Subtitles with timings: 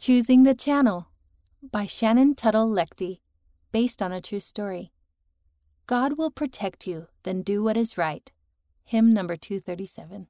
[0.00, 1.08] Choosing the Channel
[1.62, 3.20] by Shannon Tuttle Lechty,
[3.70, 4.92] based on a true story.
[5.86, 8.32] God will protect you, then do what is right.
[8.82, 10.28] Hymn number 237.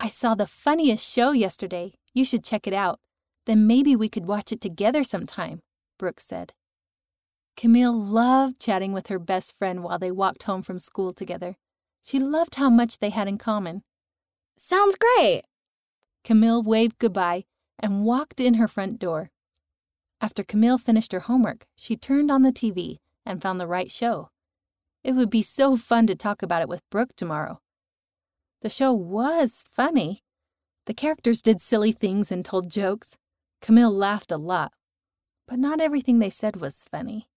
[0.00, 1.94] I saw the funniest show yesterday.
[2.12, 2.98] You should check it out.
[3.44, 5.62] Then maybe we could watch it together sometime,
[5.96, 6.54] Brooke said.
[7.56, 11.56] Camille loved chatting with her best friend while they walked home from school together.
[12.02, 13.84] She loved how much they had in common.
[14.56, 15.42] Sounds great.
[16.24, 17.44] Camille waved goodbye
[17.78, 19.30] and walked in her front door.
[20.20, 24.30] After Camille finished her homework, she turned on the TV and found the right show.
[25.02, 27.60] It would be so fun to talk about it with Brooke tomorrow.
[28.62, 30.22] The show was funny.
[30.86, 33.18] The characters did silly things and told jokes.
[33.60, 34.72] Camille laughed a lot.
[35.46, 37.28] But not everything they said was funny.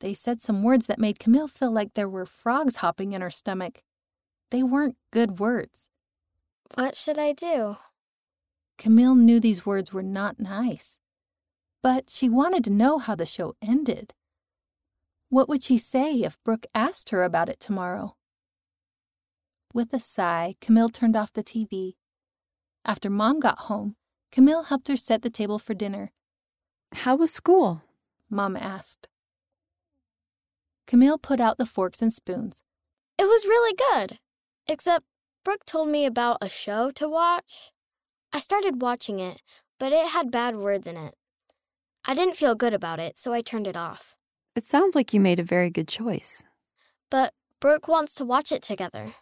[0.00, 3.30] They said some words that made Camille feel like there were frogs hopping in her
[3.30, 3.82] stomach.
[4.50, 5.88] They weren't good words.
[6.74, 7.76] What should I do?
[8.78, 10.98] Camille knew these words were not nice.
[11.82, 14.14] But she wanted to know how the show ended.
[15.28, 18.16] What would she say if Brooke asked her about it tomorrow?
[19.72, 21.94] With a sigh, Camille turned off the TV.
[22.84, 23.96] After Mom got home,
[24.30, 26.12] Camille helped her set the table for dinner.
[26.92, 27.82] How was school?
[28.30, 29.08] Mom asked.
[30.86, 32.62] Camille put out the forks and spoons.
[33.18, 34.18] It was really good.
[34.68, 35.04] Except
[35.44, 37.72] Brooke told me about a show to watch.
[38.32, 39.40] I started watching it,
[39.78, 41.14] but it had bad words in it.
[42.04, 44.16] I didn't feel good about it, so I turned it off.
[44.54, 46.44] It sounds like you made a very good choice.
[47.10, 49.14] But Brooke wants to watch it together.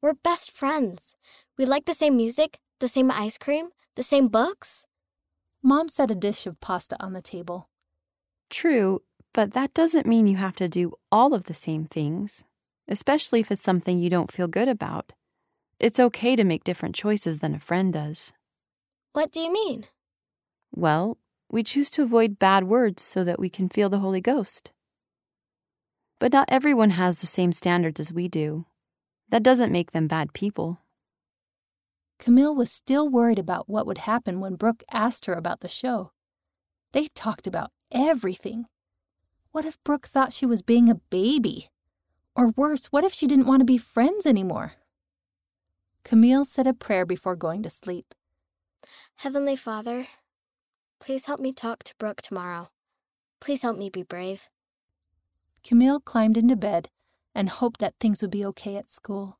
[0.00, 1.16] We're best friends.
[1.56, 4.86] We like the same music, the same ice cream, the same books.
[5.62, 7.68] Mom set a dish of pasta on the table.
[8.50, 9.02] True,
[9.34, 12.44] but that doesn't mean you have to do all of the same things,
[12.86, 15.12] especially if it's something you don't feel good about.
[15.80, 18.32] It's okay to make different choices than a friend does.
[19.12, 19.86] What do you mean?
[20.70, 21.18] Well,
[21.50, 24.72] we choose to avoid bad words so that we can feel the Holy Ghost.
[26.18, 28.66] But not everyone has the same standards as we do.
[29.30, 30.80] That doesn't make them bad people.
[32.18, 36.12] Camille was still worried about what would happen when Brooke asked her about the show.
[36.92, 38.66] They talked about everything.
[39.52, 41.68] What if Brooke thought she was being a baby?
[42.34, 44.72] Or worse, what if she didn't want to be friends anymore?
[46.04, 48.14] Camille said a prayer before going to sleep.
[49.16, 50.06] Heavenly Father,
[51.00, 52.68] please help me talk to Brooke tomorrow.
[53.40, 54.48] Please help me be brave.
[55.64, 56.88] Camille climbed into bed
[57.34, 59.38] and hoped that things would be okay at school.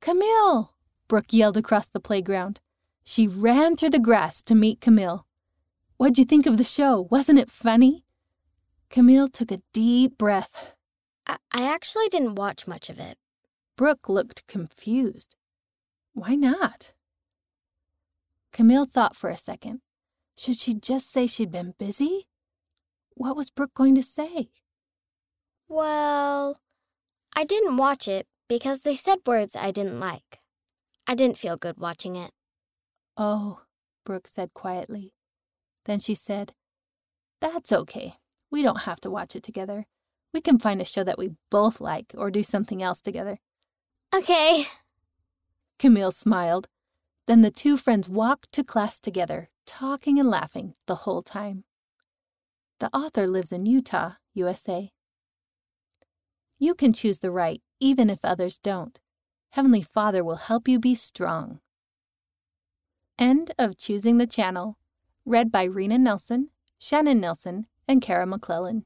[0.00, 0.72] Camille!
[1.08, 2.60] Brooke yelled across the playground.
[3.04, 5.26] She ran through the grass to meet Camille.
[5.96, 7.06] What'd you think of the show?
[7.10, 8.04] Wasn't it funny?
[8.90, 10.74] Camille took a deep breath.
[11.26, 13.18] I, I actually didn't watch much of it.
[13.76, 15.36] Brooke looked confused.
[16.12, 16.92] Why not?
[18.52, 19.80] Camille thought for a second.
[20.36, 22.28] Should she just say she'd been busy?
[23.14, 24.50] What was Brooke going to say?
[25.68, 26.60] Well,
[27.34, 30.40] I didn't watch it because they said words I didn't like.
[31.06, 32.32] I didn't feel good watching it.
[33.16, 33.62] Oh,
[34.04, 35.14] Brooke said quietly.
[35.86, 36.52] Then she said,
[37.40, 38.14] That's okay.
[38.50, 39.86] We don't have to watch it together.
[40.32, 43.38] We can find a show that we both like or do something else together.
[44.14, 44.66] Okay.
[45.78, 46.68] Camille smiled.
[47.26, 51.64] Then the two friends walked to class together, talking and laughing the whole time.
[52.78, 54.92] The author lives in Utah, USA.
[56.58, 59.00] You can choose the right even if others don't.
[59.50, 61.60] Heavenly Father will help you be strong.
[63.18, 64.76] End of Choosing the Channel.
[65.24, 68.84] Read by Rena Nelson, Shannon Nelson, and Kara McClellan.